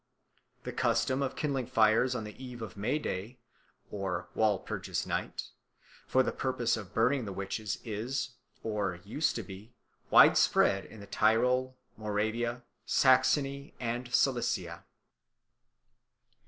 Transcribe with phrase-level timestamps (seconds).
[0.63, 3.37] The custom of kindling fires on the eve of May Day
[3.91, 5.43] (Walpurgis Night)
[6.07, 8.31] for the purpose of burning the witches is,
[8.63, 9.75] or used to be,
[10.09, 14.85] widespread in the Tyrol, Moravia, Saxony and Silesia.